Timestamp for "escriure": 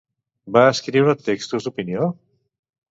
0.71-1.15